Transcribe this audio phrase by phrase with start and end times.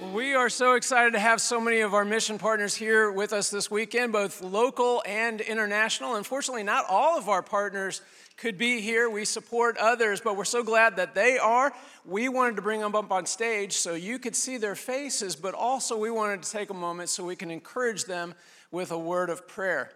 [0.00, 3.50] We are so excited to have so many of our mission partners here with us
[3.50, 6.16] this weekend, both local and international.
[6.16, 8.00] Unfortunately, not all of our partners
[8.38, 9.10] could be here.
[9.10, 11.74] We support others, but we're so glad that they are.
[12.06, 15.52] We wanted to bring them up on stage so you could see their faces, but
[15.52, 18.34] also we wanted to take a moment so we can encourage them
[18.70, 19.92] with a word of prayer.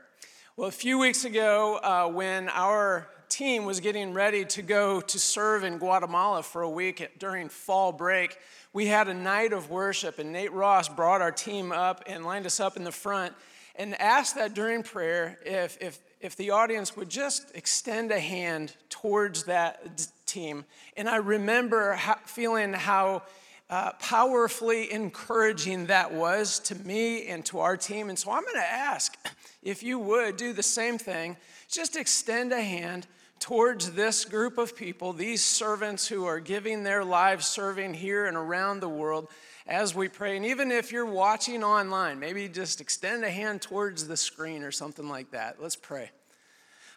[0.55, 5.19] Well, a few weeks ago, uh, when our team was getting ready to go to
[5.19, 8.39] serve in Guatemala for a week during fall break,
[8.75, 12.45] we had a night of worship, and Nate Ross brought our team up and lined
[12.45, 13.33] us up in the front
[13.77, 18.75] and asked that during prayer if, if, if the audience would just extend a hand
[18.91, 20.65] towards that team.
[20.97, 23.23] And I remember how, feeling how
[23.71, 28.09] uh, powerfully encouraging that was to me and to our team.
[28.09, 29.17] And so I'm going to ask
[29.63, 31.37] if you would do the same thing,
[31.71, 33.07] just extend a hand
[33.39, 38.37] towards this group of people, these servants who are giving their lives serving here and
[38.37, 39.29] around the world
[39.67, 40.37] as we pray.
[40.37, 44.71] And even if you're watching online, maybe just extend a hand towards the screen or
[44.71, 45.61] something like that.
[45.61, 46.11] Let's pray.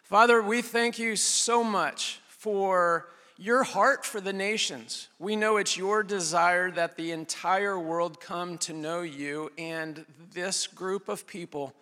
[0.04, 5.08] Father, we thank you so much for your heart for the nations.
[5.18, 10.66] We know it's your desire that the entire world come to know you, and this
[10.66, 11.74] group of people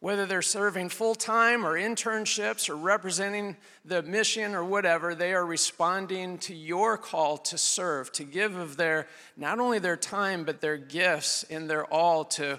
[0.00, 5.44] whether they're serving full time or internships or representing the mission or whatever, they are
[5.44, 9.06] responding to your call to serve, to give of their,
[9.36, 12.58] not only their time, but their gifts and their all to,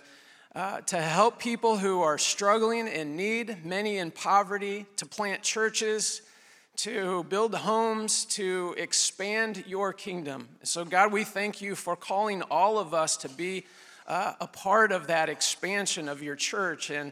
[0.54, 6.22] uh, to help people who are struggling in need, many in poverty, to plant churches,
[6.78, 10.48] to build homes, to expand your kingdom.
[10.62, 13.66] So, God, we thank you for calling all of us to be
[14.08, 17.12] uh, a part of that expansion of your church and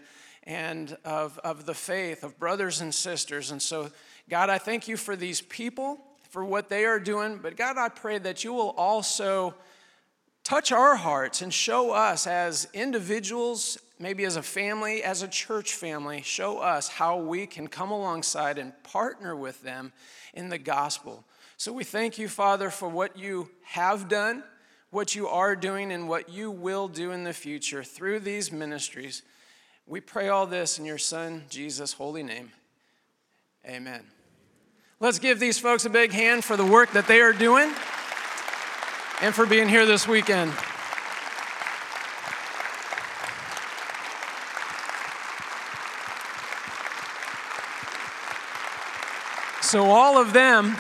[0.50, 3.52] and of, of the faith of brothers and sisters.
[3.52, 3.92] And so,
[4.32, 6.00] God, I thank you for these people,
[6.32, 7.38] for what they are doing.
[7.38, 9.54] But God, I pray that you will also
[10.44, 15.76] touch our hearts and show us as individuals, maybe as a family, as a church
[15.76, 19.94] family, show us how we can come alongside and partner with them
[20.34, 21.24] in the gospel.
[21.58, 24.44] So we thank you, Father, for what you have done,
[24.90, 29.22] what you are doing, and what you will do in the future through these ministries.
[29.90, 32.52] We pray all this in your Son, Jesus' holy name.
[33.66, 34.04] Amen.
[35.00, 37.74] Let's give these folks a big hand for the work that they are doing
[39.20, 40.52] and for being here this weekend.
[49.64, 50.78] So, all of them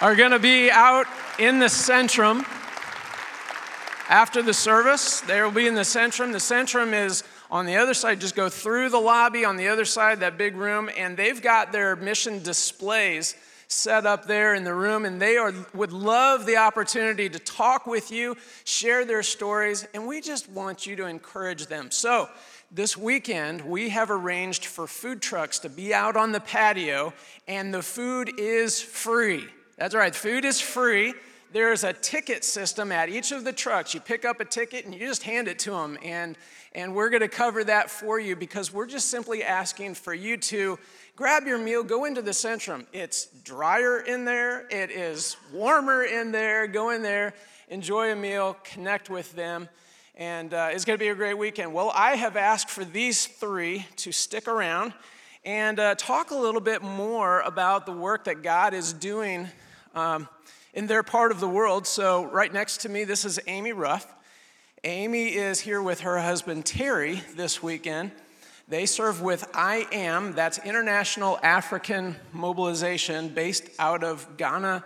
[0.00, 1.06] are going to be out
[1.38, 2.46] in the centrum
[4.10, 6.32] after the service, they will be in the centrum.
[6.32, 8.20] The centrum is on the other side.
[8.20, 11.70] Just go through the lobby on the other side, that big room, and they've got
[11.70, 13.36] their mission displays
[13.68, 17.86] set up there in the room, and they are, would love the opportunity to talk
[17.86, 21.92] with you, share their stories, and we just want you to encourage them.
[21.92, 22.28] So,
[22.72, 27.12] this weekend, we have arranged for food trucks to be out on the patio,
[27.46, 29.44] and the food is free.
[29.76, 31.14] That's right, food is free
[31.52, 33.92] there's a ticket system at each of the trucks.
[33.94, 35.98] You pick up a ticket and you just hand it to them.
[36.04, 36.36] And,
[36.74, 40.36] and we're going to cover that for you because we're just simply asking for you
[40.36, 40.78] to
[41.16, 42.86] grab your meal, go into the Centrum.
[42.92, 46.66] It's drier in there, it is warmer in there.
[46.66, 47.34] Go in there,
[47.68, 49.68] enjoy a meal, connect with them.
[50.14, 51.72] And uh, it's going to be a great weekend.
[51.72, 54.92] Well, I have asked for these three to stick around
[55.44, 59.48] and uh, talk a little bit more about the work that God is doing.
[59.94, 60.28] Um,
[60.74, 61.86] in their part of the world.
[61.86, 64.12] So, right next to me, this is Amy Ruff.
[64.84, 68.12] Amy is here with her husband Terry this weekend.
[68.68, 74.84] They serve with I AM, that's International African Mobilization, based out of Ghana,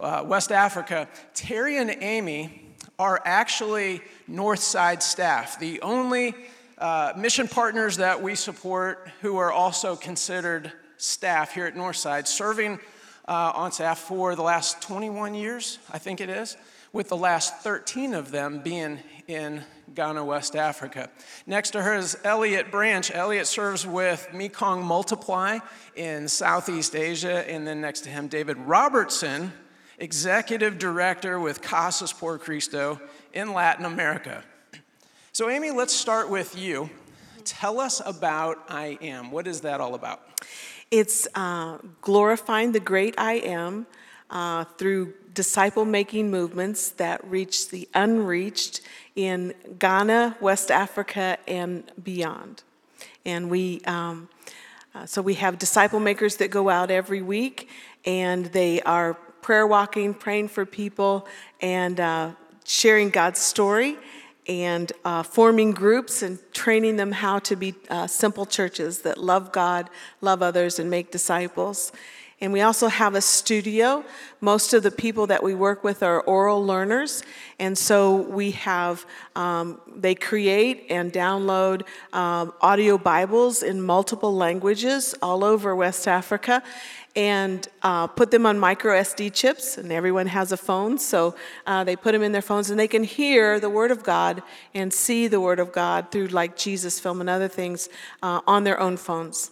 [0.00, 1.06] uh, West Africa.
[1.34, 6.34] Terry and Amy are actually Northside staff, the only
[6.78, 12.80] uh, mission partners that we support who are also considered staff here at Northside, serving
[13.28, 16.56] uh, on staff for the last 21 years, I think it is,
[16.92, 19.64] with the last 13 of them being in
[19.94, 21.10] Ghana, West Africa.
[21.46, 23.10] Next to her is Elliot Branch.
[23.12, 25.58] Elliot serves with Mekong Multiply
[25.94, 27.48] in Southeast Asia.
[27.50, 29.52] And then next to him, David Robertson,
[29.98, 33.00] Executive Director with Casas por Cristo
[33.32, 34.44] in Latin America.
[35.32, 36.90] So, Amy, let's start with you.
[37.44, 39.30] Tell us about I Am.
[39.30, 40.20] What is that all about?
[40.90, 43.86] It's uh, glorifying the great I am
[44.30, 48.80] uh, through disciple making movements that reach the unreached
[49.16, 52.62] in Ghana, West Africa, and beyond.
[53.24, 54.28] And we, um,
[54.94, 57.68] uh, so we have disciple makers that go out every week
[58.04, 61.26] and they are prayer walking, praying for people,
[61.60, 62.30] and uh,
[62.64, 63.98] sharing God's story
[64.48, 69.52] and uh, forming groups and training them how to be uh, simple churches that love
[69.52, 69.90] God,
[70.20, 71.92] love others, and make disciples.
[72.38, 74.04] And we also have a studio.
[74.42, 77.22] Most of the people that we work with are oral learners.
[77.58, 85.14] And so we have, um, they create and download um, audio Bibles in multiple languages
[85.22, 86.62] all over West Africa
[87.16, 91.34] and uh, put them on micro SD chips, and everyone has a phone, so
[91.66, 94.42] uh, they put them in their phones, and they can hear the Word of God
[94.74, 97.88] and see the Word of God through like Jesus film and other things
[98.22, 99.50] uh, on their own phones.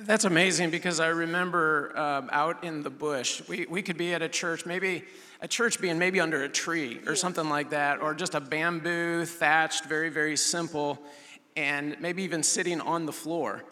[0.00, 4.20] That's amazing because I remember um, out in the bush, we, we could be at
[4.20, 5.04] a church, maybe
[5.40, 9.24] a church being maybe under a tree or something like that, or just a bamboo
[9.24, 10.98] thatched, very, very simple,
[11.56, 13.64] and maybe even sitting on the floor.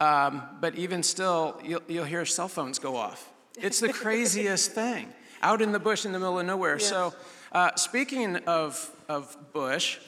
[0.00, 3.30] Um, but even still, you'll, you'll hear cell phones go off.
[3.58, 5.08] It's the craziest thing
[5.42, 6.78] out in the bush in the middle of nowhere.
[6.78, 6.88] Yes.
[6.88, 7.14] So,
[7.52, 9.98] uh, speaking of, of bush,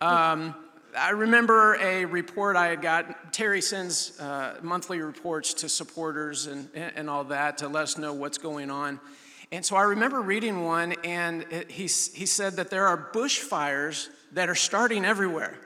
[0.00, 0.54] um,
[0.96, 3.32] I remember a report I had got.
[3.32, 8.12] Terry sends uh, monthly reports to supporters and, and all that to let us know
[8.12, 9.00] what's going on.
[9.50, 14.08] And so I remember reading one, and it, he, he said that there are bushfires
[14.32, 15.56] that are starting everywhere.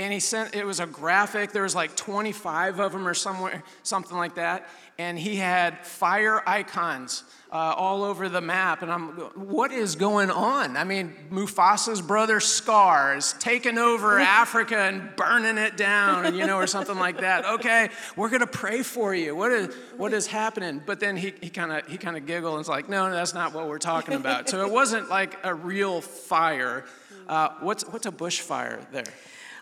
[0.00, 3.62] And he sent, it was a graphic, there was like 25 of them or somewhere,
[3.82, 4.66] something like that.
[4.96, 8.80] And he had fire icons uh, all over the map.
[8.80, 10.78] And I'm, what is going on?
[10.78, 16.56] I mean, Mufasa's brother Scar is taking over Africa and burning it down, you know,
[16.56, 17.44] or something like that.
[17.44, 19.36] Okay, we're going to pray for you.
[19.36, 20.80] What is, what is happening?
[20.86, 23.52] But then he kind of he kind of giggled and was like, no, that's not
[23.52, 24.48] what we're talking about.
[24.48, 26.86] So it wasn't like a real fire.
[27.28, 29.04] Uh, what's, what's a bushfire there?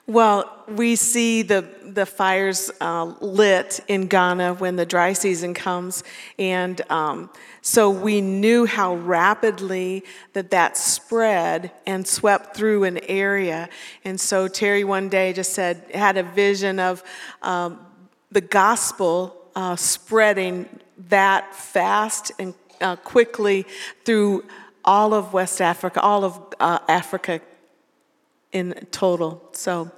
[0.08, 6.02] Well, we see the, the fires uh, lit in Ghana when the dry season comes.
[6.38, 7.28] And um,
[7.60, 13.68] so we knew how rapidly that that spread and swept through an area.
[14.02, 17.04] And so Terry one day just said, had a vision of
[17.42, 17.78] um,
[18.32, 20.70] the gospel uh, spreading
[21.08, 23.66] that fast and uh, quickly
[24.06, 24.46] through
[24.86, 27.42] all of West Africa, all of uh, Africa
[28.52, 29.48] in total.
[29.52, 29.90] So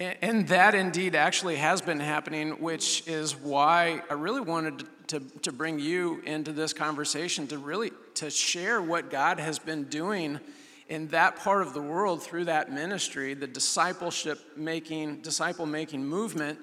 [0.00, 5.50] and that indeed actually has been happening, which is why I really wanted to, to
[5.50, 10.38] bring you into this conversation to really to share what God has been doing
[10.88, 16.60] in that part of the world through that ministry, the discipleship making, disciple making movement.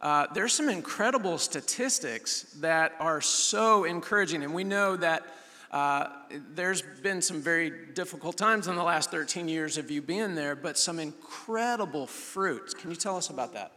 [0.00, 5.24] Uh, there's some incredible statistics that are so encouraging, and we know that
[5.70, 6.08] uh,
[6.54, 10.54] there's been some very difficult times in the last 13 years of you being there,
[10.54, 12.74] but some incredible fruits.
[12.74, 13.72] Can you tell us about that?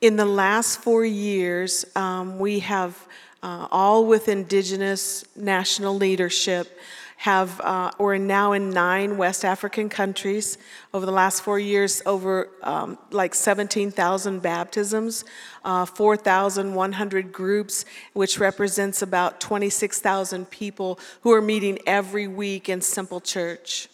[0.00, 2.96] In the last four years, um, we have,
[3.42, 6.78] uh, all with Indigenous national leadership,
[7.18, 10.56] have, uh, we're now in nine West African countries.
[10.94, 15.24] Over the last four years, over um, like 17,000 baptisms,
[15.64, 23.20] uh, 4,100 groups, which represents about 26,000 people who are meeting every week in Simple
[23.20, 23.88] Church.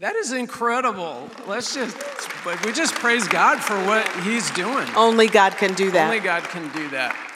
[0.00, 1.30] That is incredible.
[1.46, 1.96] Let's just,
[2.66, 4.86] we just praise God for what He's doing.
[4.94, 6.04] Only God can do that.
[6.04, 7.31] Only God can do that.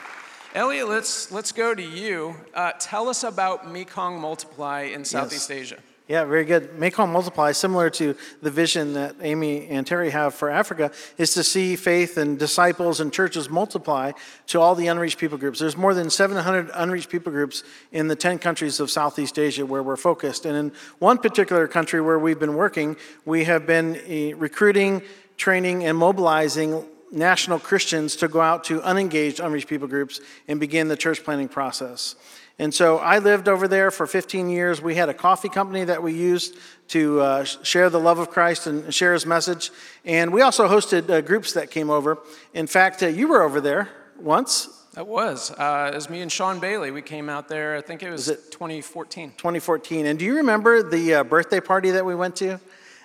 [0.55, 2.35] Elliot, let's, let's go to you.
[2.53, 5.59] Uh, tell us about Mekong Multiply in Southeast yes.
[5.59, 5.77] Asia.
[6.07, 6.79] Yeah, very good.
[6.79, 11.43] Mekong Multiply, similar to the vision that Amy and Terry have for Africa, is to
[11.43, 14.13] see faith and disciples and churches multiply
[14.47, 15.59] to all the unreached people groups.
[15.59, 17.61] There's more than 700 unreached people groups
[17.91, 20.45] in the 10 countries of Southeast Asia where we're focused.
[20.45, 25.01] And in one particular country where we've been working, we have been eh, recruiting,
[25.35, 30.87] training, and mobilizing national Christians to go out to unengaged, unreached people groups and begin
[30.87, 32.15] the church planting process.
[32.59, 34.81] And so I lived over there for 15 years.
[34.81, 36.55] We had a coffee company that we used
[36.89, 39.69] to uh, share the love of Christ and share his message.
[40.05, 42.17] And we also hosted uh, groups that came over.
[42.53, 44.69] In fact, uh, you were over there once.
[44.93, 45.51] That was.
[45.51, 46.89] Uh, it was me and Sean Bailey.
[46.89, 49.33] We came out there, I think it was, was it 2014.
[49.37, 50.07] 2014.
[50.07, 52.59] And do you remember the uh, birthday party that we went to?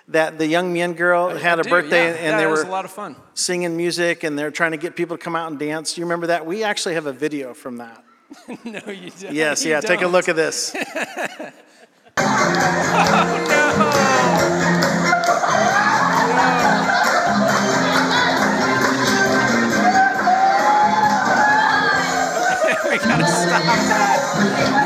[0.09, 2.15] That the young Mien girl I, had a do, birthday yeah.
[2.15, 3.15] and yeah, they were a lot of fun.
[3.33, 5.93] singing music and they're trying to get people to come out and dance.
[5.93, 6.45] Do you remember that?
[6.45, 8.03] We actually have a video from that.
[8.65, 9.33] no, you don't.
[9.33, 9.89] Yes, you yeah, don't.
[9.89, 10.75] take a look at this.
[12.17, 12.23] oh,
[13.47, 13.83] no.
[22.89, 24.82] we gotta stop that.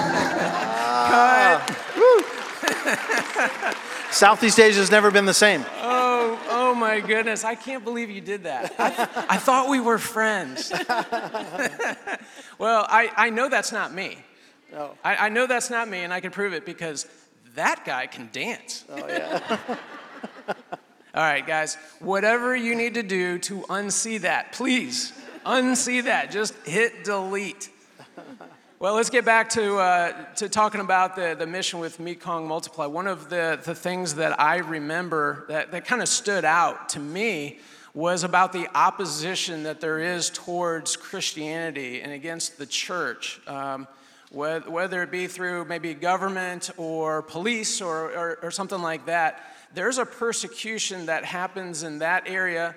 [4.17, 5.63] Southeast Asia has never been the same.
[5.79, 7.43] Oh, oh my goodness.
[7.43, 8.73] I can't believe you did that.
[8.79, 10.71] I, I thought we were friends.
[12.57, 14.17] well, I, I know that's not me.
[14.71, 14.95] No.
[15.03, 17.05] I, I know that's not me, and I can prove it because
[17.53, 18.85] that guy can dance.
[18.89, 19.57] Oh, yeah.
[21.13, 25.13] All right, guys, whatever you need to do to unsee that, please
[25.45, 26.31] unsee that.
[26.31, 27.69] Just hit delete.
[28.79, 32.85] Well, let's get back to, uh, to talking about the, the mission with Mekong Multiply.
[32.85, 36.99] One of the, the things that I remember that, that kind of stood out to
[36.99, 37.57] me
[37.95, 43.41] was about the opposition that there is towards Christianity and against the church.
[43.47, 43.87] Um,
[44.29, 49.97] whether it be through maybe government or police or, or, or, something like that, there's
[49.97, 52.75] a persecution that happens in that area,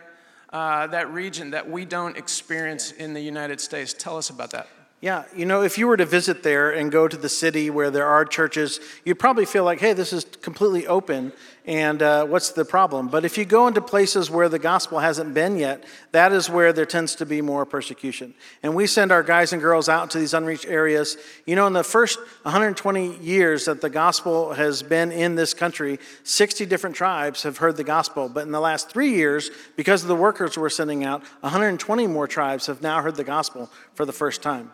[0.51, 3.93] uh, that region, that we don't experience in the United States.
[3.93, 4.67] Tell us about that.
[5.03, 7.91] Yeah, you know, if you were to visit there and go to the city where
[7.91, 11.33] there are churches, you'd probably feel like, hey, this is completely open,
[11.65, 13.09] and uh, what's the problem?
[13.09, 16.75] But if you go into places where the gospel hasn't been yet, that is where
[16.75, 18.35] there tends to be more persecution.
[18.63, 21.17] And we send our guys and girls out to these unreached areas.
[21.47, 25.99] You know, in the first 120 years that the gospel has been in this country,
[26.25, 28.29] 60 different tribes have heard the gospel.
[28.29, 32.27] But in the last three years, because of the workers we're sending out, 120 more
[32.27, 34.73] tribes have now heard the gospel for the first time.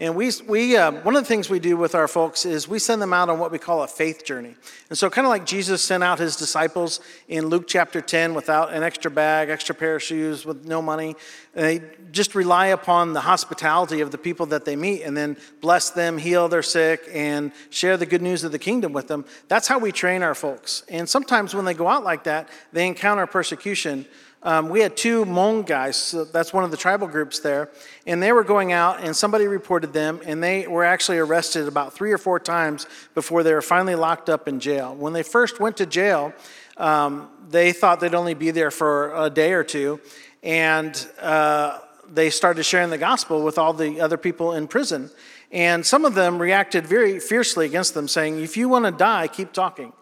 [0.00, 2.78] And we, we uh, one of the things we do with our folks is we
[2.78, 4.54] send them out on what we call a faith journey.
[4.88, 8.72] And so, kind of like Jesus sent out his disciples in Luke chapter 10 without
[8.72, 11.16] an extra bag, extra pair of shoes, with no money,
[11.54, 15.36] and they just rely upon the hospitality of the people that they meet and then
[15.60, 19.26] bless them, heal their sick, and share the good news of the kingdom with them.
[19.48, 20.82] That's how we train our folks.
[20.88, 24.06] And sometimes when they go out like that, they encounter persecution.
[24.42, 27.68] Um, we had two Hmong guys, so that's one of the tribal groups there,
[28.06, 31.92] and they were going out, and somebody reported them, and they were actually arrested about
[31.92, 34.94] three or four times before they were finally locked up in jail.
[34.94, 36.32] When they first went to jail,
[36.78, 40.00] um, they thought they'd only be there for a day or two,
[40.42, 41.78] and uh,
[42.10, 45.10] they started sharing the gospel with all the other people in prison.
[45.52, 49.28] And some of them reacted very fiercely against them, saying, If you want to die,
[49.28, 49.92] keep talking.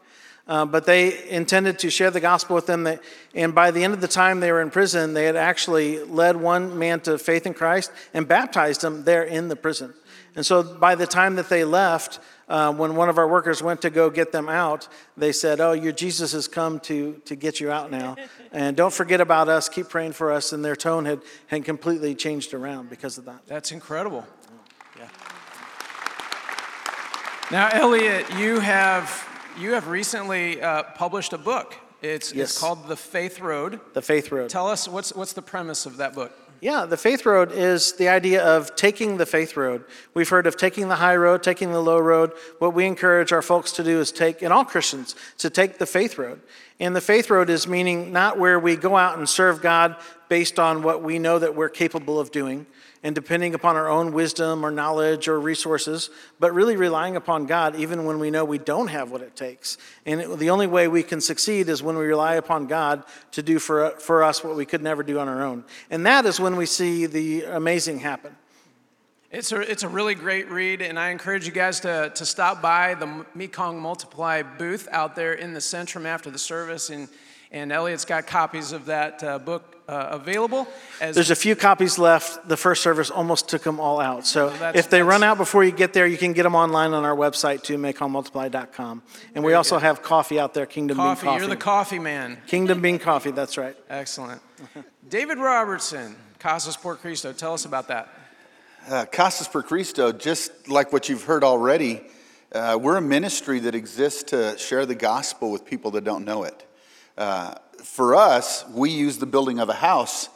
[0.49, 2.89] Uh, but they intended to share the gospel with them.
[3.35, 6.37] And by the end of the time they were in prison, they had actually led
[6.37, 9.93] one man to faith in Christ and baptized him there in the prison.
[10.35, 13.83] And so by the time that they left, uh, when one of our workers went
[13.83, 14.89] to go get them out,
[15.19, 18.17] they said, Oh, your Jesus has come to, to get you out now.
[18.51, 19.69] And don't forget about us.
[19.69, 20.53] Keep praying for us.
[20.53, 23.47] And their tone had, had completely changed around because of that.
[23.47, 24.27] That's incredible.
[24.97, 25.09] Yeah.
[27.51, 29.28] Now, Elliot, you have
[29.59, 31.75] you have recently uh, published a book.
[32.01, 32.51] It's, yes.
[32.51, 33.81] it's called The Faith Road.
[33.93, 34.51] The Faith Road.
[34.51, 36.33] Tell us what's, what's the premise of that book?
[36.61, 39.85] Yeah, the faith road is the idea of taking the faith road.
[40.13, 42.33] We've heard of taking the high road, taking the low road.
[42.59, 45.87] What we encourage our folks to do is take, and all Christians, to take the
[45.87, 46.41] faith road.
[46.81, 49.97] And the faith road is meaning not where we go out and serve God
[50.29, 52.67] based on what we know that we're capable of doing,
[53.03, 57.75] and depending upon our own wisdom or knowledge or resources, but really relying upon God
[57.77, 59.79] even when we know we don't have what it takes.
[60.05, 63.43] And it, the only way we can succeed is when we rely upon God to
[63.43, 65.65] do for, for us what we could never do on our own.
[65.91, 68.37] And that is when we see the amazing happen.
[69.31, 72.63] It's a, it's a really great read, and I encourage you guys to, to stop
[72.63, 76.89] by the Mekong Multiply booth out there in the Centrum after the service.
[76.89, 77.11] And,
[77.53, 80.67] and Elliot's got copies of that uh, book uh, available.
[80.99, 82.49] There's a few copies left.
[82.49, 84.27] The first service almost took them all out.
[84.27, 86.95] So well, if they run out before you get there, you can get them online
[86.95, 89.03] on our website too, mekongmultiply.com.
[89.35, 89.83] And we also good.
[89.83, 91.41] have coffee out there, Kingdom coffee, Bean Coffee.
[91.41, 92.39] You're the coffee man.
[92.47, 93.77] Kingdom Bean Coffee, that's right.
[93.91, 94.41] Excellent.
[95.09, 98.09] David Robertson, Casas por Cristo, tell us about that.
[98.87, 102.01] Uh, Casas por Cristo, just like what you've heard already,
[102.53, 106.45] uh, we're a ministry that exists to share the gospel with people that don't know
[106.45, 106.65] it.
[107.17, 110.31] Uh, for us, we use the building of a house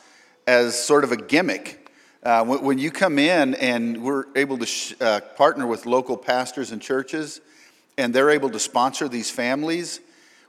[0.46, 1.90] as sort of a gimmick.
[2.22, 6.16] Uh, when, when, you come in and we're able to sh- uh, partner with local
[6.16, 7.40] pastors and churches,
[7.96, 10.00] and they're able to sponsor these families,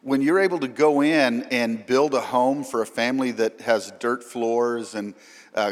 [0.02, 3.92] when you're able to go in and build a home for a family that has
[4.00, 5.14] dirt floors and
[5.56, 5.72] uh,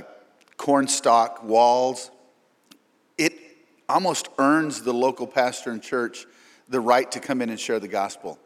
[0.62, 2.12] cornstalk walls,
[3.18, 3.34] it
[3.89, 6.27] almost earns the local pastor and church
[6.70, 8.38] the right to come in and share the gospel.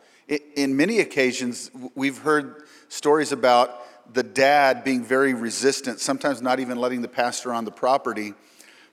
[0.56, 3.82] In many occasions, we've heard stories about
[4.14, 8.34] the dad being very resistant, sometimes not even letting the pastor on the property.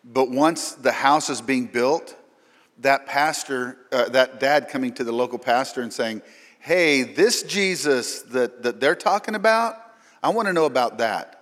[0.02, 2.16] But once the house is being built,
[2.78, 6.22] that pastor, uh, that dad coming to the local pastor and saying,
[6.58, 9.76] Hey, this Jesus that, that they're talking about,
[10.24, 11.41] I want to know about that.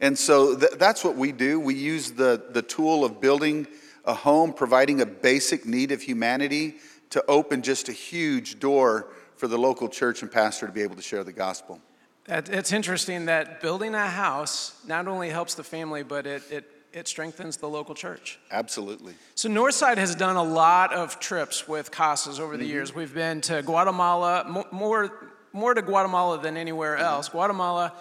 [0.00, 1.60] And so th- that's what we do.
[1.60, 3.66] We use the, the tool of building
[4.04, 6.76] a home, providing a basic need of humanity
[7.10, 10.96] to open just a huge door for the local church and pastor to be able
[10.96, 11.80] to share the gospel.
[12.26, 17.06] It's interesting that building a house not only helps the family, but it, it it
[17.06, 18.38] strengthens the local church.
[18.50, 19.14] Absolutely.
[19.34, 22.72] So Northside has done a lot of trips with Casas over the mm-hmm.
[22.72, 22.94] years.
[22.94, 27.04] We've been to Guatemala, more, more to Guatemala than anywhere mm-hmm.
[27.04, 27.28] else.
[27.28, 27.92] Guatemala,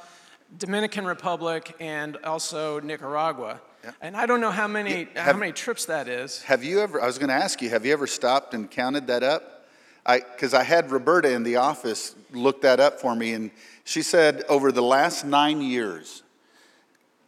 [0.57, 3.61] Dominican Republic, and also Nicaragua.
[4.01, 6.41] And I don't know how many, how have- many trips that is.
[6.43, 9.07] Have you ever, I was going to ask you, have you ever stopped and counted
[9.07, 9.67] that up?
[10.05, 13.51] I, because I had Roberta in the office look that up for me, and
[13.83, 16.23] she said over the last nine years,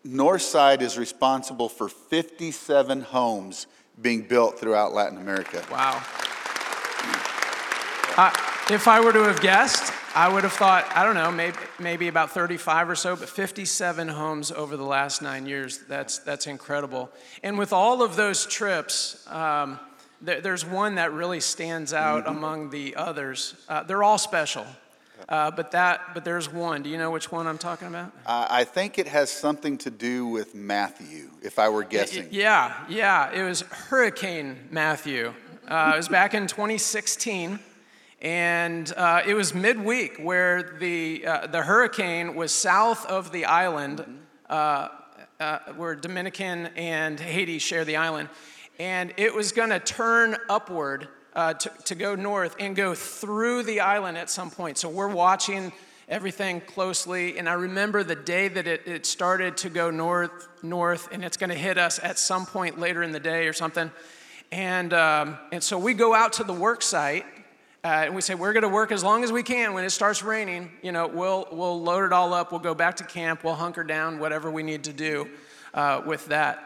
[0.06, 3.68] Northside is responsible for 57 homes
[4.02, 5.64] being built throughout Latin America.
[5.70, 6.02] Wow.
[8.18, 8.32] Uh,
[8.70, 12.08] if I were to have guessed, I would have thought, I don't know, maybe, maybe
[12.10, 15.78] about 35 or so, but 57 homes over the last nine years.
[15.88, 17.10] That's, that's incredible.
[17.44, 19.80] And with all of those trips, um,
[20.22, 23.56] there, there's one that really stands out among the others.
[23.70, 24.66] Uh, they're all special,
[25.30, 26.84] uh, but, that, but there's one.
[26.84, 28.12] Do you know which one I'm talking about?
[28.26, 32.28] I I think it has something to do with Matthew, if I were guessing.
[32.32, 33.32] Yeah, yeah.
[33.32, 35.34] It was Hurricane Matthew.
[35.68, 37.60] Uh, it was back in 2016,
[38.22, 44.06] and uh, it was midweek where the, uh, the hurricane was south of the island,
[44.50, 44.90] uh,
[45.40, 48.30] uh, where Dominican and Haiti share the island,
[48.80, 53.64] and it was going to turn upward uh, to, to go north and go through
[53.64, 54.78] the island at some point.
[54.78, 55.72] So we're watching
[56.12, 57.38] everything closely.
[57.38, 61.38] And I remember the day that it, it started to go north, north, and it's
[61.38, 63.90] going to hit us at some point later in the day or something.
[64.52, 67.26] And, um, and so we go out to the work site.
[67.84, 69.74] Uh, and we say we're going to work as long as we can.
[69.74, 72.52] When it starts raining, you know, we'll we'll load it all up.
[72.52, 73.44] We'll go back to camp.
[73.44, 74.20] We'll hunker down.
[74.20, 75.28] Whatever we need to do
[75.74, 76.64] uh, with that.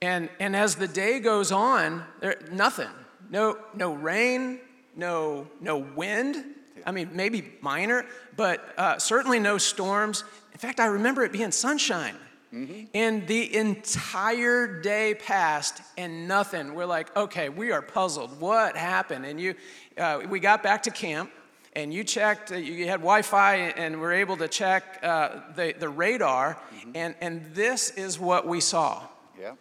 [0.00, 2.88] And and as the day goes on, there nothing.
[3.28, 4.60] No no rain.
[4.96, 6.42] No no wind.
[6.86, 10.24] I mean maybe minor, but uh, certainly no storms.
[10.52, 12.16] In fact, I remember it being sunshine.
[12.52, 16.74] And the entire day passed and nothing.
[16.74, 18.40] We're like, okay, we are puzzled.
[18.40, 19.24] What happened?
[19.24, 19.54] And you,
[19.96, 21.30] uh, we got back to camp
[21.76, 25.74] and you checked, uh, you had Wi Fi and were able to check uh, the,
[25.78, 26.58] the radar.
[26.94, 29.02] And, and this is what we saw.
[29.40, 29.54] Yeah.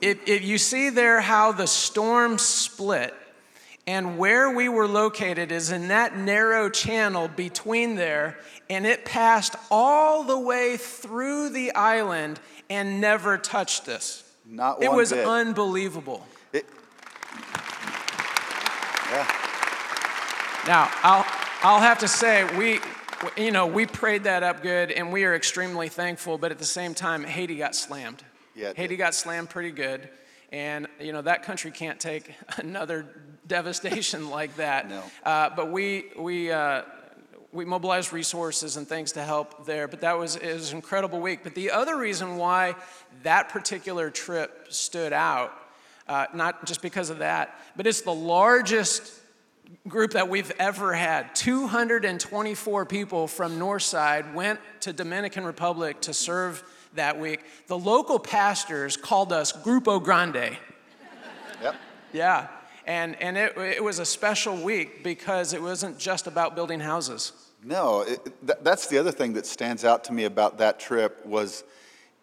[0.00, 3.14] If, if you see there how the storm split,
[3.86, 8.36] and where we were located is in that narrow channel between there,
[8.68, 14.24] and it passed all the way through the island and never touched us.
[14.44, 15.26] Not It was bit.
[15.26, 16.26] unbelievable.
[16.52, 16.66] It-
[19.10, 19.26] yeah.
[20.66, 21.24] Now, I'll,
[21.62, 22.80] I'll have to say, we,
[23.40, 26.64] you know, we prayed that up good and we are extremely thankful, but at the
[26.64, 28.22] same time, Haiti got slammed.
[28.56, 28.98] Yeah, Haiti did.
[28.98, 30.08] got slammed pretty good.
[30.50, 33.06] And, you know, that country can't take another
[33.46, 34.88] devastation like that.
[34.88, 35.02] No.
[35.24, 36.82] Uh, but we, we, uh,
[37.52, 39.88] we mobilized resources and things to help there.
[39.88, 41.40] But that was, it was an incredible week.
[41.42, 42.74] But the other reason why
[43.22, 45.52] that particular trip stood out,
[46.08, 49.12] uh, not just because of that, but it's the largest
[49.88, 51.34] group that we've ever had.
[51.34, 56.62] 224 people from Northside went to Dominican Republic to serve
[56.94, 57.40] that week.
[57.66, 60.56] The local pastors called us Grupo Grande.
[61.62, 61.76] Yep.
[62.12, 62.48] Yeah.
[62.86, 67.32] And, and it, it was a special week because it wasn't just about building houses.
[67.64, 71.26] No, it, th- that's the other thing that stands out to me about that trip
[71.26, 71.64] was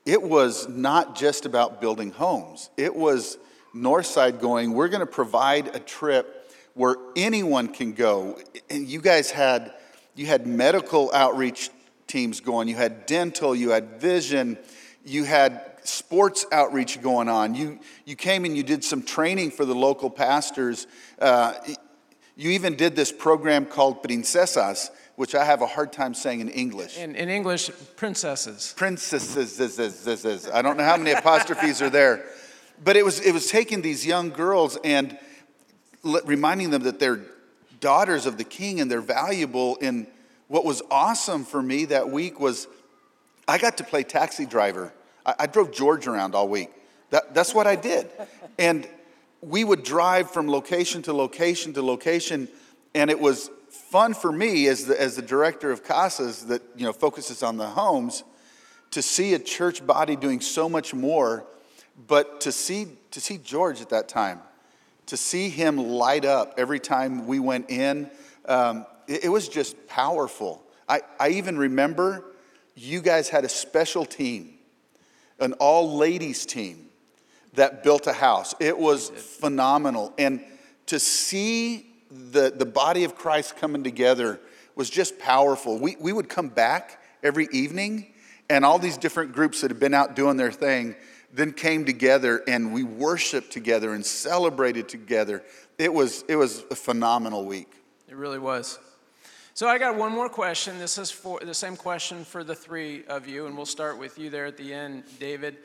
[0.06, 2.70] it was not just about building homes.
[2.78, 3.38] It was
[3.76, 8.40] Northside going, we're going to provide a trip where anyone can go.
[8.70, 9.74] And you guys had
[10.16, 11.72] you had medical outreach
[12.08, 14.58] teams going, you had dental, you had vision,
[15.06, 17.56] you had sports outreach going on.
[17.56, 20.88] You you came and you did some training for the local pastors.
[21.20, 21.54] Uh,
[22.36, 26.50] you even did this program called Princesas, which I have a hard time saying in
[26.50, 26.98] English.
[26.98, 28.74] In, in English, princesses.
[28.76, 30.50] Princesses.
[30.52, 32.26] I don't know how many apostrophes are there.
[32.84, 35.18] But it was, it was taking these young girls and
[36.04, 37.22] reminding them that they're
[37.80, 39.78] daughters of the king and they're valuable.
[39.82, 40.08] And
[40.48, 42.68] what was awesome for me that week was
[43.48, 44.94] I got to play taxi driver.
[45.26, 46.70] I, I drove George around all week.
[47.10, 48.10] That, that's what I did.
[48.58, 48.88] And
[49.42, 52.48] we would drive from location to location to location,
[52.96, 56.86] and it was fun for me as the, as the director of Casas that you
[56.86, 58.24] know focuses on the homes
[58.92, 61.46] to see a church body doing so much more,
[62.08, 64.40] but to see to see George at that time,
[65.08, 68.10] to see him light up every time we went in,
[68.46, 70.64] um, it, it was just powerful.
[70.88, 72.24] I, I even remember
[72.76, 74.54] you guys had a special team,
[75.40, 76.90] an all ladies team
[77.54, 78.56] that built a house.
[78.60, 80.14] It was phenomenal.
[80.18, 80.44] And
[80.88, 84.40] to see the, the body of Christ coming together
[84.76, 85.78] was just powerful.
[85.78, 88.14] We, we would come back every evening,
[88.50, 90.96] and all these different groups that had been out doing their thing,
[91.32, 95.44] then came together and we worshiped together and celebrated together.
[95.80, 97.72] It was, it was a phenomenal week.
[98.08, 98.78] It really was.
[99.56, 100.80] So I got one more question.
[100.80, 104.18] This is for the same question for the three of you, and we'll start with
[104.18, 105.58] you there at the end, David.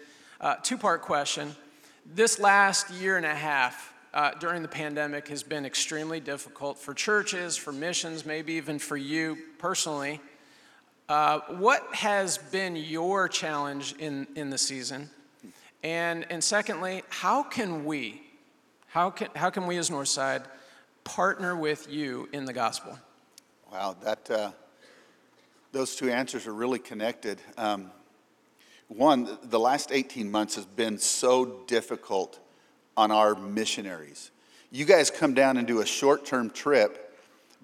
[0.43, 1.57] Uh, Two part question.
[2.05, 6.93] This last year and a half uh, during the pandemic has been extremely difficult for
[6.93, 10.21] churches, for missions, maybe even for you personally.
[11.09, 15.09] Uh, what has been your challenge in, in the season?
[15.83, 18.21] And, and secondly, how can we,
[18.89, 20.45] how can, how can we as Northside
[21.05, 22.99] partner with you in the gospel?
[23.71, 24.53] Wow, that, uh,
[25.73, 27.39] those two answers are really connected.
[27.59, 27.91] Um,
[28.89, 32.39] one, the last 18 months has been so difficult
[32.97, 34.31] on our missionaries.
[34.71, 37.15] You guys come down and do a short term trip,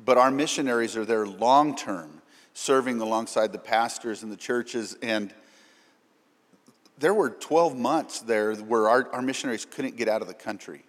[0.05, 2.21] but our missionaries are there long term,
[2.53, 4.99] serving alongside the pastors and the churches.
[5.01, 5.33] And
[6.99, 10.85] there were 12 months there where our, our missionaries couldn't get out of the country.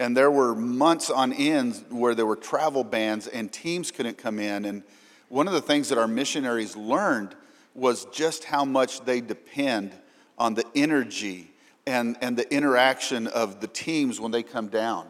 [0.00, 4.38] And there were months on end where there were travel bans and teams couldn't come
[4.38, 4.64] in.
[4.64, 4.82] And
[5.28, 7.36] one of the things that our missionaries learned
[7.74, 9.92] was just how much they depend
[10.38, 11.50] on the energy
[11.86, 15.06] and, and the interaction of the teams when they come down.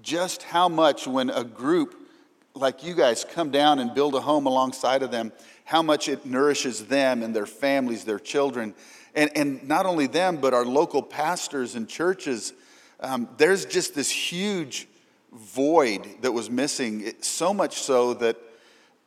[0.00, 1.94] Just how much when a group
[2.54, 5.32] like you guys come down and build a home alongside of them,
[5.66, 8.74] how much it nourishes them and their families, their children.
[9.14, 12.54] And, and not only them, but our local pastors and churches.
[13.00, 14.86] Um, there's just this huge
[15.32, 18.36] void that was missing, so much so that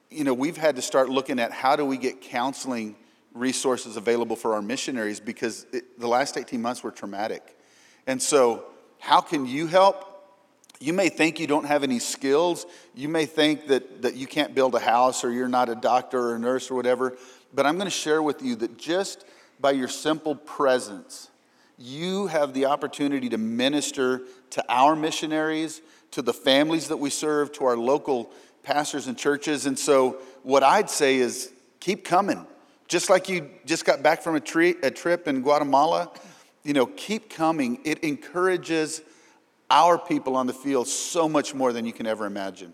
[0.09, 2.95] you know, we've had to start looking at how do we get counseling
[3.33, 7.57] resources available for our missionaries because it, the last 18 months were traumatic.
[8.05, 8.65] And so,
[8.99, 10.09] how can you help?
[10.79, 12.65] You may think you don't have any skills.
[12.93, 16.19] You may think that, that you can't build a house or you're not a doctor
[16.19, 17.17] or a nurse or whatever.
[17.53, 19.25] But I'm going to share with you that just
[19.59, 21.29] by your simple presence,
[21.77, 25.81] you have the opportunity to minister to our missionaries,
[26.11, 28.31] to the families that we serve, to our local
[28.61, 29.65] pastors and churches.
[29.65, 32.45] And so, what I'd say is keep coming.
[32.87, 36.11] Just like you just got back from a, tree, a trip in Guatemala,
[36.63, 37.79] you know, keep coming.
[37.83, 39.01] It encourages
[39.69, 42.73] our people on the field so much more than you can ever imagine.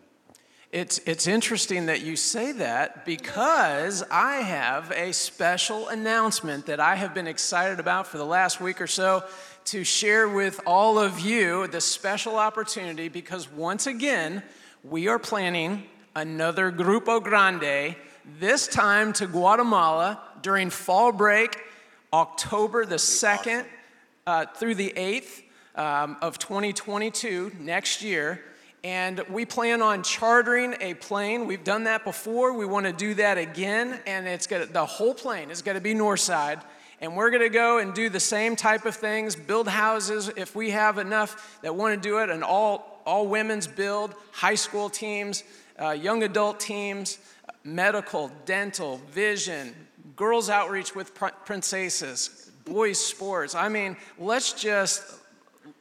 [0.72, 6.94] It's, it's interesting that you say that because I have a special announcement that I
[6.94, 9.24] have been excited about for the last week or so
[9.66, 14.44] to share with all of you the special opportunity because once again,
[14.84, 17.96] we are planning another Grupo Grande,
[18.40, 21.58] this time to Guatemala during fall break,
[22.14, 23.66] October the 2nd
[24.28, 25.42] uh, through the 8th
[25.74, 28.44] um, of 2022, next year.
[28.84, 31.48] And we plan on chartering a plane.
[31.48, 32.54] We've done that before.
[32.54, 34.00] We want to do that again.
[34.06, 36.62] And it's gonna, the whole plane is going to be Northside.
[37.02, 40.56] And we're going to go and do the same type of things, build houses if
[40.56, 44.88] we have enough that want to do it, and all all women's build, high school
[44.88, 45.44] teams,
[45.82, 47.18] uh, young adult teams,
[47.64, 49.74] medical, dental, vision,
[50.16, 51.14] girls outreach with
[51.46, 53.56] princesses, boys sports.
[53.56, 55.02] I mean, let's just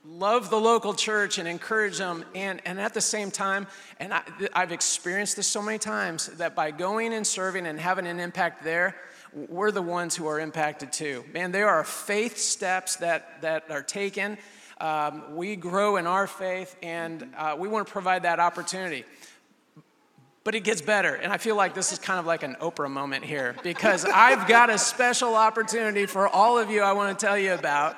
[0.09, 2.25] love the local church and encourage them.
[2.35, 3.67] And, and at the same time,
[4.01, 4.23] and I,
[4.55, 8.65] I've experienced this so many times, that by going and serving and having an impact
[8.65, 8.97] there,
[9.35, 11.25] we're the ones who are impacted too.
[11.33, 14.39] Man, there are faith steps that, that are taken
[14.81, 19.05] um, we grow in our faith, and uh, we want to provide that opportunity.
[20.45, 21.15] But it gets better.
[21.15, 24.47] And I feel like this is kind of like an Oprah moment here because I've
[24.47, 27.97] got a special opportunity for all of you I want to tell you about.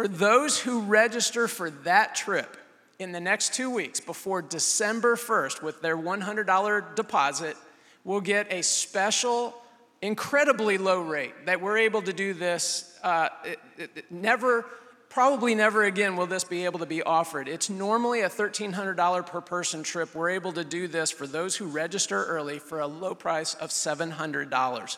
[0.00, 2.56] For those who register for that trip
[2.98, 7.54] in the next two weeks before December 1st with their $100 deposit,
[8.02, 9.54] will get a special,
[10.00, 12.98] incredibly low rate that we're able to do this.
[13.02, 14.64] Uh, it, it, never
[15.10, 17.46] probably never again will this be able to be offered.
[17.46, 20.14] It's normally a $1,300 per person trip.
[20.14, 23.68] We're able to do this for those who register early for a low price of
[23.68, 24.96] $700.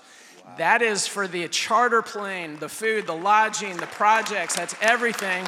[0.59, 5.47] That is for the charter plane, the food, the lodging, the projects, that's everything.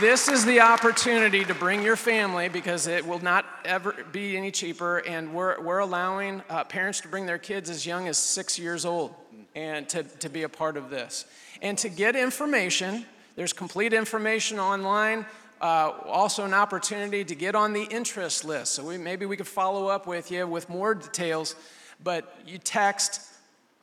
[0.00, 4.50] This is the opportunity to bring your family because it will not ever be any
[4.50, 4.98] cheaper.
[4.98, 8.86] And we're, we're allowing uh, parents to bring their kids as young as six years
[8.86, 9.14] old
[9.54, 11.26] and to, to be a part of this.
[11.60, 13.04] And to get information,
[13.36, 15.26] there's complete information online.
[15.60, 18.72] Uh, also, an opportunity to get on the interest list.
[18.72, 21.54] So we, maybe we could follow up with you with more details.
[22.02, 23.20] But you text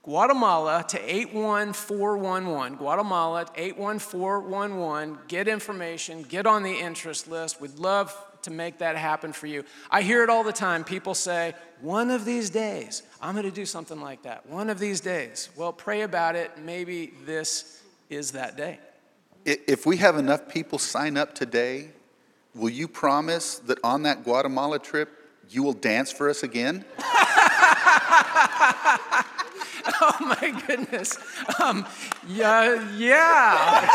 [0.03, 2.77] Guatemala to 81411.
[2.77, 5.19] Guatemala 81411.
[5.27, 7.61] Get information, get on the interest list.
[7.61, 9.63] We'd love to make that happen for you.
[9.91, 10.83] I hear it all the time.
[10.83, 14.47] People say, one of these days, I'm going to do something like that.
[14.47, 15.49] One of these days.
[15.55, 16.57] Well, pray about it.
[16.57, 18.79] Maybe this is that day.
[19.45, 21.89] If we have enough people sign up today,
[22.55, 25.09] will you promise that on that Guatemala trip,
[25.49, 26.85] you will dance for us again?
[30.01, 31.17] oh my goodness.
[31.61, 31.85] Um,
[32.27, 33.87] yeah, yeah.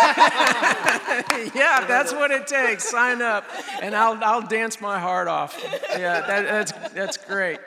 [1.55, 2.85] yeah, that's what it takes.
[2.85, 3.45] Sign up
[3.81, 5.59] and I'll, I'll dance my heart off.
[5.90, 7.59] Yeah, that, that's, that's great.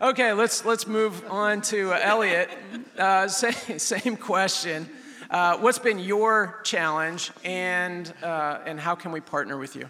[0.00, 2.50] Okay, let's, let's move on to uh, Elliot.
[2.98, 4.88] Uh, same, same question.
[5.30, 9.88] Uh, what's been your challenge and, uh, and how can we partner with you?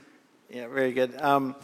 [0.51, 1.21] Yeah, very good.
[1.21, 1.57] Um,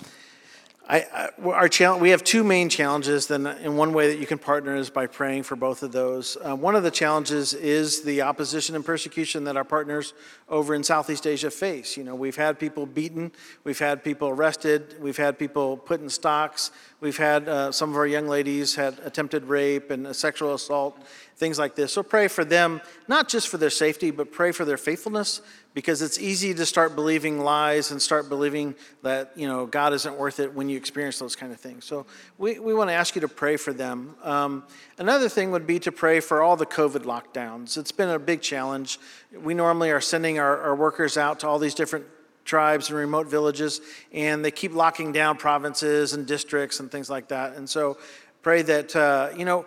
[0.90, 3.26] I, I, our challenge, we have two main challenges.
[3.26, 6.38] Then, in one way that you can partner is by praying for both of those.
[6.42, 10.14] Uh, one of the challenges is the opposition and persecution that our partners
[10.48, 11.98] over in Southeast Asia face.
[11.98, 13.32] You know, we've had people beaten,
[13.64, 16.70] we've had people arrested, we've had people put in stocks,
[17.00, 21.02] we've had uh, some of our young ladies had attempted rape and sexual assault,
[21.36, 21.92] things like this.
[21.92, 25.42] So pray for them, not just for their safety, but pray for their faithfulness
[25.78, 30.18] because it's easy to start believing lies and start believing that you know god isn't
[30.18, 31.84] worth it when you experience those kind of things.
[31.84, 32.04] So
[32.36, 34.16] we, we want to ask you to pray for them.
[34.24, 34.64] Um,
[34.98, 37.78] another thing would be to pray for all the covid lockdowns.
[37.78, 38.98] It's been a big challenge.
[39.32, 42.06] We normally are sending our, our workers out to all these different
[42.44, 43.80] tribes and remote villages
[44.12, 47.54] and they keep locking down provinces and districts and things like that.
[47.54, 47.98] And so
[48.42, 49.64] pray that uh, you know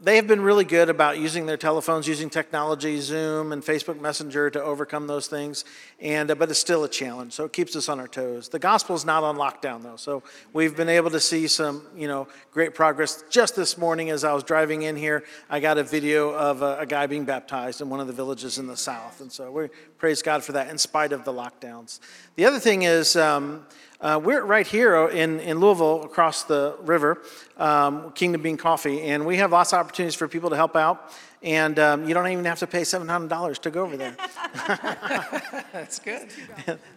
[0.00, 4.50] they have been really good about using their telephones, using technology, Zoom and Facebook Messenger
[4.50, 5.64] to overcome those things.
[6.00, 8.48] And uh, but it's still a challenge, so it keeps us on our toes.
[8.48, 12.06] The gospel is not on lockdown though, so we've been able to see some, you
[12.06, 13.24] know, great progress.
[13.28, 16.78] Just this morning, as I was driving in here, I got a video of a,
[16.78, 19.68] a guy being baptized in one of the villages in the south, and so we
[19.98, 22.00] praise God for that, in spite of the lockdowns.
[22.36, 23.16] The other thing is.
[23.16, 23.66] Um,
[24.00, 27.20] uh, we're right here in, in Louisville across the river,
[27.56, 31.12] um, Kingdom Bean Coffee, and we have lots of opportunities for people to help out.
[31.42, 34.16] And um, you don't even have to pay $700 to go over there.
[35.72, 36.28] That's good.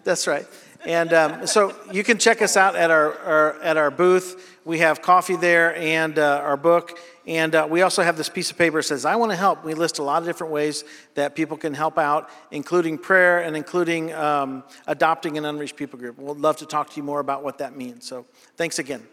[0.04, 0.46] That's right.
[0.86, 4.60] And um, so you can check us out at our, our, at our booth.
[4.66, 7.00] We have coffee there and uh, our book.
[7.28, 9.64] And uh, we also have this piece of paper that says, I want to help.
[9.64, 13.56] We list a lot of different ways that people can help out, including prayer and
[13.56, 16.18] including um, adopting an unreached people group.
[16.18, 18.08] We'd love to talk to you more about what that means.
[18.08, 18.26] So
[18.58, 19.06] thanks again.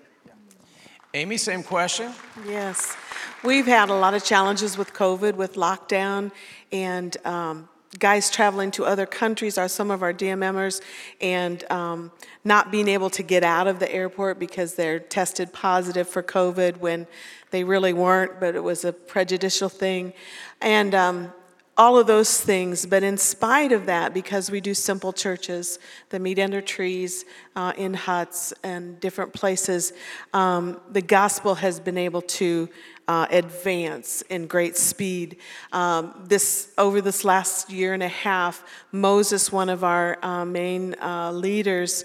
[1.14, 2.12] Amy, same question.
[2.46, 2.96] Yes.
[3.42, 6.32] We've had a lot of challenges with COVID, with lockdown,
[6.70, 10.80] and um, guys traveling to other countries are some of our DMMers,
[11.20, 12.10] and um,
[12.44, 16.78] not being able to get out of the airport because they're tested positive for COVID
[16.78, 17.06] when
[17.50, 20.12] they really weren't, but it was a prejudicial thing.
[20.60, 21.32] And um,
[21.78, 22.84] all of those things.
[22.84, 25.78] But in spite of that, because we do simple churches
[26.10, 29.92] that meet under trees, uh, in huts, and different places,
[30.34, 32.68] um, the gospel has been able to
[33.06, 35.36] uh, advance in great speed.
[35.72, 40.96] Um, this over this last year and a half, Moses, one of our uh, main
[41.00, 42.04] uh, leaders,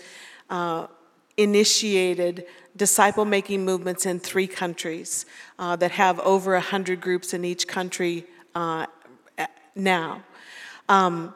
[0.50, 0.88] uh,
[1.36, 5.26] initiated disciple making movements in three countries
[5.58, 8.26] uh, that have over 100 groups in each country
[9.76, 10.24] now.
[10.90, 11.34] Um,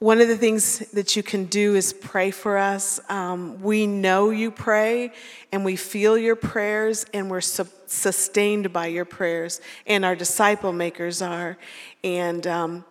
[0.00, 3.00] one of the things that you can do is pray for us.
[3.10, 5.12] Um, we know you pray
[5.50, 10.72] and we feel your prayers and we're su- sustained by your prayers, and our disciple
[10.72, 11.56] makers are.
[12.04, 12.84] And um,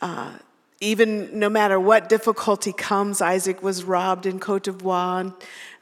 [0.00, 0.38] uh,
[0.80, 5.34] even no matter what difficulty comes, Isaac was robbed in Cote d'Ivoire.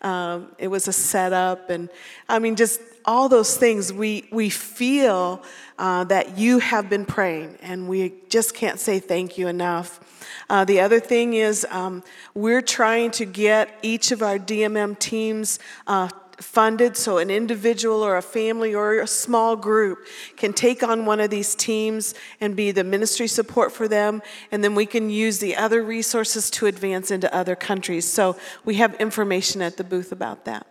[0.02, 1.88] Um, it was a setup, and
[2.28, 3.92] I mean, just all those things.
[3.92, 5.42] We we feel
[5.78, 10.00] uh, that you have been praying, and we just can't say thank you enough.
[10.48, 12.02] Uh, the other thing is, um,
[12.34, 16.08] we're trying to get each of our DMM teams uh,
[16.40, 20.06] funded so an individual or a family or a small group
[20.36, 24.64] can take on one of these teams and be the ministry support for them and
[24.64, 28.94] then we can use the other resources to advance into other countries so we have
[28.96, 30.66] information at the booth about that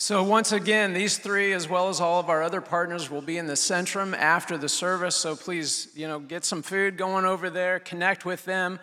[0.00, 3.36] so once again these three as well as all of our other partners will be
[3.36, 7.50] in the centrum after the service so please you know get some food going over
[7.50, 8.78] there connect with them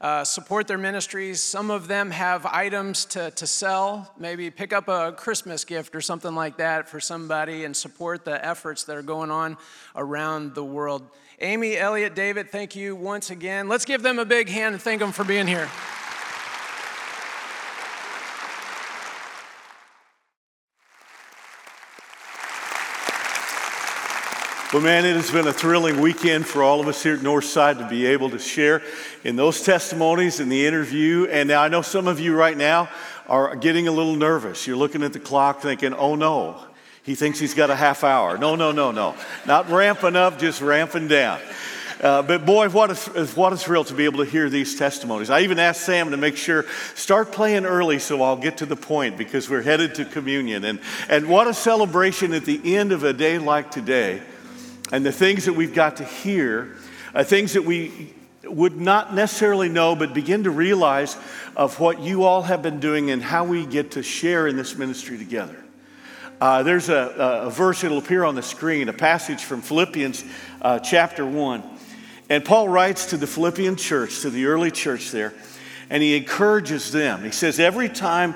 [0.00, 1.42] uh, support their ministries.
[1.42, 4.10] Some of them have items to, to sell.
[4.18, 8.42] Maybe pick up a Christmas gift or something like that for somebody and support the
[8.42, 9.58] efforts that are going on
[9.94, 11.02] around the world.
[11.38, 13.68] Amy, Elliot, David, thank you once again.
[13.68, 15.68] Let's give them a big hand and thank them for being here.
[24.72, 27.78] Well, man, it has been a thrilling weekend for all of us here at Northside
[27.78, 28.82] to be able to share
[29.24, 31.26] in those testimonies in the interview.
[31.28, 32.88] And now I know some of you right now
[33.26, 34.68] are getting a little nervous.
[34.68, 36.56] You're looking at the clock thinking, oh no,
[37.02, 38.38] he thinks he's got a half hour.
[38.38, 39.16] No, no, no, no.
[39.44, 41.40] Not ramping up, just ramping down.
[42.00, 45.30] Uh, but boy, what a, what a thrill to be able to hear these testimonies.
[45.30, 48.76] I even asked Sam to make sure, start playing early so I'll get to the
[48.76, 50.64] point because we're headed to communion.
[50.64, 50.78] And,
[51.08, 54.22] and what a celebration at the end of a day like today.
[54.92, 56.76] And the things that we've got to hear,
[57.14, 61.16] uh, things that we would not necessarily know, but begin to realize
[61.56, 64.76] of what you all have been doing and how we get to share in this
[64.76, 65.56] ministry together.
[66.40, 70.24] Uh, there's a, a, verse, it'll appear on the screen, a passage from Philippians
[70.62, 71.62] uh, chapter 1.
[72.30, 75.34] And Paul writes to the Philippian church, to the early church there,
[75.90, 77.24] and he encourages them.
[77.24, 78.34] He says, Every time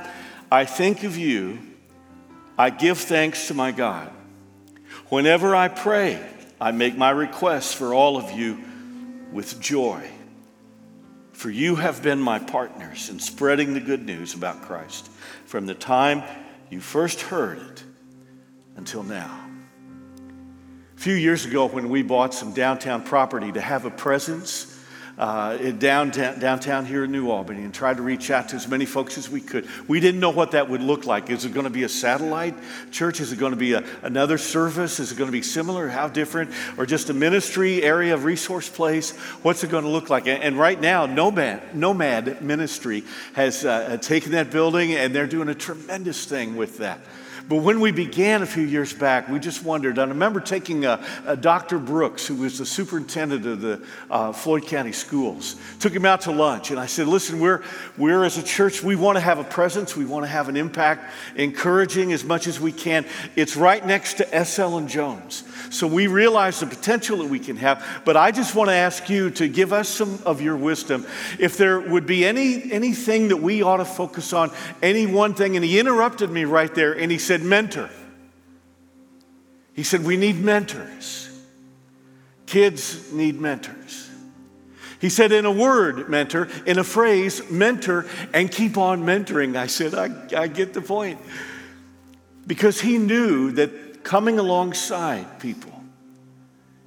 [0.52, 1.58] I think of you,
[2.58, 4.10] I give thanks to my God.
[5.08, 6.20] Whenever I pray,
[6.60, 8.58] I make my requests for all of you
[9.32, 10.08] with joy.
[11.32, 15.10] For you have been my partners in spreading the good news about Christ
[15.46, 16.22] from the time
[16.70, 17.84] you first heard it
[18.76, 19.40] until now.
[20.96, 24.73] A few years ago, when we bought some downtown property to have a presence
[25.18, 28.85] uh, downtown, downtown here in New Albany and tried to reach out to as many
[28.85, 31.31] folks as we could, we didn't know what that would look like.
[31.31, 32.55] Is it going to be a satellite
[32.90, 33.20] church?
[33.20, 34.98] Is it going to be a, another service?
[34.98, 35.88] Is it going to be similar?
[35.88, 36.50] How different?
[36.77, 39.16] Or just a ministry area, of resource place?
[39.42, 40.27] What's it going to look like?
[40.27, 45.48] And, and right now, Nomad, Nomad Ministry has uh, taken that building and they're doing
[45.48, 47.00] a tremendous thing with that.
[47.46, 49.98] But when we began a few years back, we just wondered.
[49.98, 51.78] I remember taking a, a Dr.
[51.78, 56.33] Brooks, who was the superintendent of the uh, Floyd County schools, took him out to
[56.33, 57.62] lunch, and I said, "Listen, we're
[57.98, 60.57] we're as a church, we want to have a presence, we want to have an
[60.57, 63.04] impact, encouraging as much as we can.
[63.37, 64.59] It's right next to S.
[64.59, 67.85] Ellen Jones, so we realize the potential that we can have.
[68.05, 71.07] But I just want to ask you to give us some of your wisdom.
[71.38, 74.50] If there would be any anything that we ought to focus on,
[74.83, 77.90] any one thing." And he interrupted me right there, and he said mentor.
[79.74, 81.29] He said, we need mentors.
[82.46, 84.09] Kids need mentors.
[85.00, 89.57] He said, in a word, mentor, in a phrase, mentor, and keep on mentoring.
[89.57, 91.18] I said, I, I get the point.
[92.46, 93.70] Because he knew that
[94.04, 95.72] coming alongside people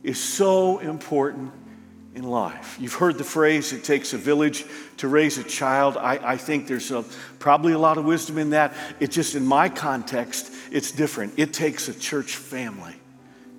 [0.04, 1.52] is so important
[2.16, 2.78] in life.
[2.80, 4.66] You've heard the phrase, it takes a village
[4.98, 5.98] to raise a child.
[5.98, 7.04] I, I think there's a,
[7.40, 8.74] probably a lot of wisdom in that.
[9.00, 11.34] It's just in my context, it's different.
[11.38, 12.96] It takes a church family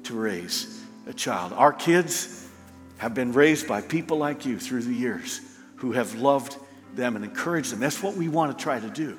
[0.05, 1.53] to raise a child.
[1.53, 2.49] Our kids
[2.97, 5.41] have been raised by people like you through the years
[5.77, 6.57] who have loved
[6.95, 7.81] them and encouraged them.
[7.81, 9.19] That's what we want to try to do.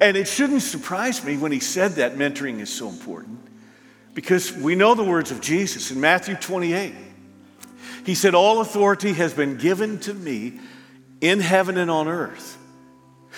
[0.00, 3.38] And it shouldn't surprise me when he said that mentoring is so important
[4.14, 6.94] because we know the words of Jesus in Matthew 28.
[8.04, 10.60] He said, All authority has been given to me
[11.20, 12.58] in heaven and on earth.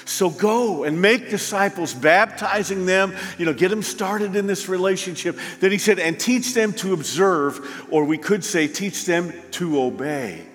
[0.04, 5.38] So go and make disciples, baptizing them, you know, get them started in this relationship.
[5.60, 9.80] Then he said, and teach them to observe, or we could say, teach them to
[9.80, 10.46] obey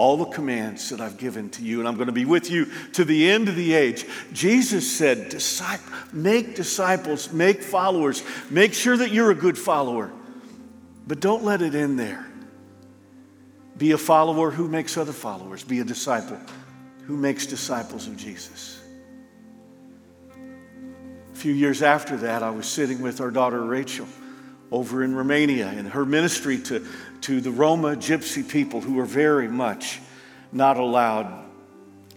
[0.00, 2.66] all the commands that I've given to you, and I'm going to be with you
[2.94, 4.06] to the end of the age.
[4.32, 5.30] Jesus said,
[6.10, 10.10] make disciples, make followers, make sure that you're a good follower,
[11.06, 12.26] but don't let it end there.
[13.76, 15.64] Be a follower who makes other followers.
[15.64, 16.38] Be a disciple
[17.04, 18.82] who makes disciples of Jesus.
[21.32, 24.06] A few years after that, I was sitting with our daughter Rachel
[24.70, 26.86] over in Romania and her ministry to,
[27.22, 30.00] to the Roma gypsy people who were very much
[30.52, 31.44] not allowed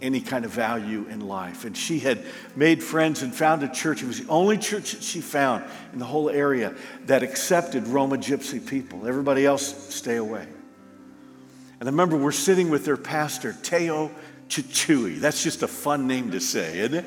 [0.00, 1.64] any kind of value in life.
[1.64, 4.02] And she had made friends and found a church.
[4.02, 6.74] It was the only church that she found in the whole area
[7.06, 9.06] that accepted Roma gypsy people.
[9.06, 10.46] Everybody else, stay away.
[11.80, 14.10] And I remember we're sitting with their pastor, Teo
[14.48, 15.18] Chichui.
[15.18, 17.04] That's just a fun name to say, isn't it?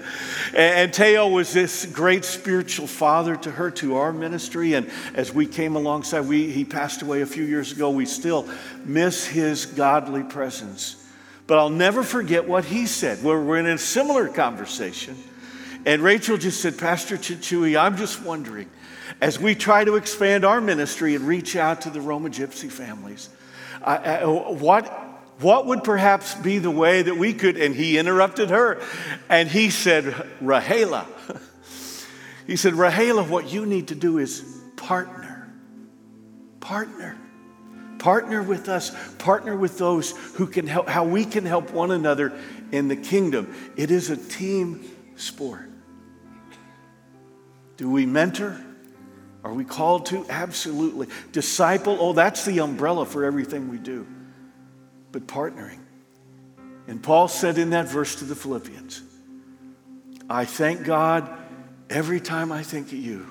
[0.54, 4.74] And Teo was this great spiritual father to her, to our ministry.
[4.74, 7.90] And as we came alongside, we, he passed away a few years ago.
[7.90, 8.48] We still
[8.86, 11.04] miss his godly presence.
[11.46, 13.24] But I'll never forget what he said.
[13.24, 15.16] We're, we're in a similar conversation.
[15.86, 18.70] And Rachel just said, Pastor Chichui, I'm just wondering,
[19.22, 23.30] as we try to expand our ministry and reach out to the Roma Gypsy families,
[23.82, 25.07] I, I, what,
[25.40, 27.58] what would perhaps be the way that we could?
[27.58, 28.82] And he interrupted her
[29.30, 30.06] and he said,
[30.42, 31.06] Rahela.
[32.48, 34.40] He said, Rahela, what you need to do is
[34.78, 35.54] partner.
[36.62, 37.18] Partner.
[38.00, 42.32] Partner with us, partner with those who can help, how we can help one another
[42.72, 43.54] in the kingdom.
[43.76, 45.70] It is a team sport.
[47.76, 48.58] Do we mentor?
[49.44, 50.26] Are we called to?
[50.30, 51.08] Absolutely.
[51.34, 54.08] Disciple, oh, that's the umbrella for everything we do.
[55.18, 55.80] But partnering.
[56.88, 59.02] And Paul said in that verse to the Philippians,
[60.30, 61.28] I thank God
[61.90, 63.26] every time I think of you.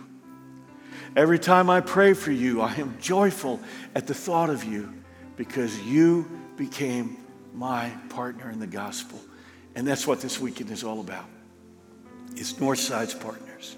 [1.15, 3.61] Every time I pray for you, I am joyful
[3.95, 4.93] at the thought of you
[5.37, 7.19] because you became
[7.55, 9.21] my partner in the gospel.
[9.77, 11.29] And that's what this weekend is all about.
[12.35, 13.77] It's Northside's partners.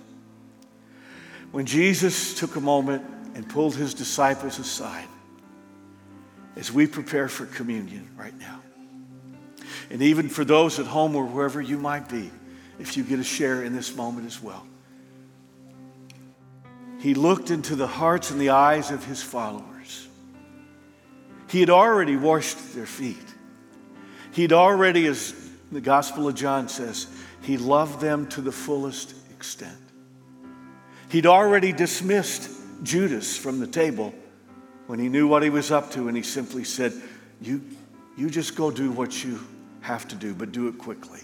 [1.52, 3.04] When Jesus took a moment
[3.34, 5.08] and pulled his disciples aside
[6.58, 8.60] as we prepare for communion right now.
[9.90, 12.30] And even for those at home or wherever you might be,
[12.78, 14.66] if you get a share in this moment as well.
[16.98, 20.08] He looked into the hearts and the eyes of his followers.
[21.48, 23.16] He had already washed their feet.
[24.32, 25.34] He'd already, as
[25.70, 27.06] the Gospel of John says,
[27.42, 29.78] he loved them to the fullest extent.
[31.08, 32.50] He'd already dismissed
[32.82, 34.12] Judas from the table
[34.88, 36.94] when he knew what he was up to, and he simply said,
[37.42, 37.62] You,
[38.16, 39.38] you just go do what you
[39.82, 41.20] have to do, but do it quickly.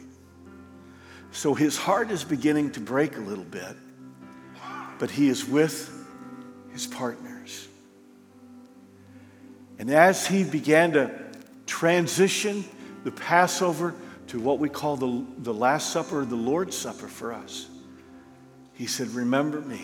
[1.33, 3.75] So his heart is beginning to break a little bit,
[4.99, 5.91] but he is with
[6.73, 7.67] his partners.
[9.79, 11.11] And as he began to
[11.67, 12.67] transition
[13.03, 13.95] the Passover
[14.29, 17.67] to what we call the, the Last Supper, the Lord's Supper for us,
[18.75, 19.81] he said, Remember me.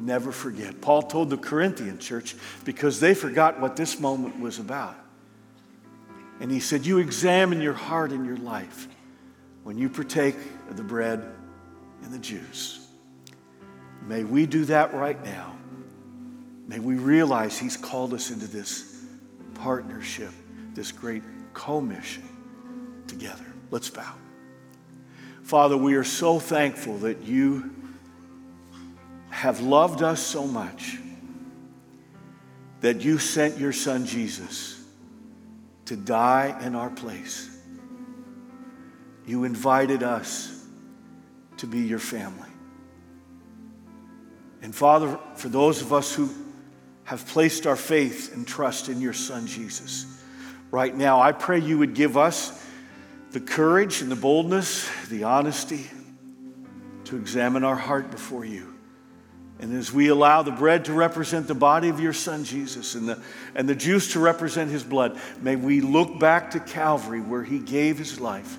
[0.00, 0.80] Never forget.
[0.80, 2.34] Paul told the Corinthian church
[2.64, 4.96] because they forgot what this moment was about.
[6.40, 8.88] And he said, You examine your heart and your life
[9.62, 10.36] when you partake
[10.70, 11.22] of the bread
[12.02, 12.88] and the juice.
[14.06, 15.54] May we do that right now.
[16.66, 19.04] May we realize he's called us into this
[19.54, 20.30] partnership,
[20.72, 21.22] this great
[21.52, 22.26] commission
[23.06, 23.44] together.
[23.70, 24.14] Let's bow.
[25.42, 27.79] Father, we are so thankful that you
[29.40, 30.98] have loved us so much
[32.82, 34.84] that you sent your son Jesus
[35.86, 37.48] to die in our place.
[39.26, 40.62] You invited us
[41.56, 42.50] to be your family.
[44.60, 46.28] And Father, for those of us who
[47.04, 50.22] have placed our faith and trust in your son Jesus,
[50.70, 52.62] right now, I pray you would give us
[53.30, 55.90] the courage and the boldness, the honesty
[57.04, 58.70] to examine our heart before you.
[59.60, 63.06] And as we allow the bread to represent the body of your son Jesus and
[63.06, 63.22] the,
[63.54, 67.58] and the juice to represent his blood, may we look back to Calvary where he
[67.58, 68.56] gave his life.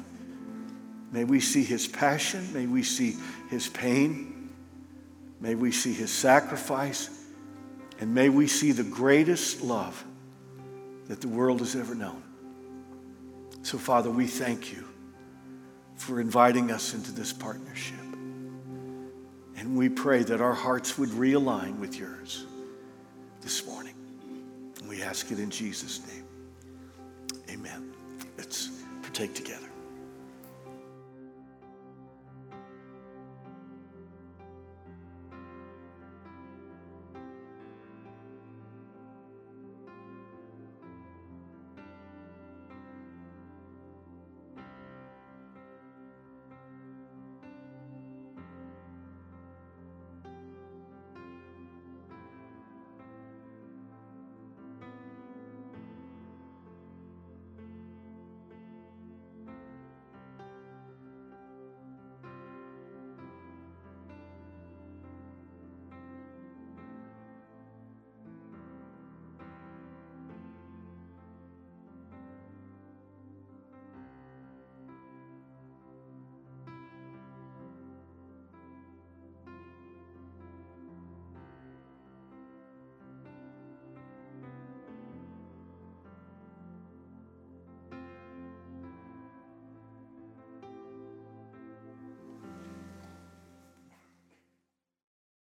[1.12, 2.54] May we see his passion.
[2.54, 3.16] May we see
[3.50, 4.50] his pain.
[5.40, 7.10] May we see his sacrifice.
[8.00, 10.04] And may we see the greatest love
[11.08, 12.22] that the world has ever known.
[13.64, 14.88] So, Father, we thank you
[15.96, 18.01] for inviting us into this partnership.
[19.62, 22.48] And we pray that our hearts would realign with yours
[23.42, 23.94] this morning.
[24.90, 26.26] We ask it in Jesus' name.
[27.48, 27.94] Amen.
[28.40, 28.72] Let's
[29.04, 29.71] partake together.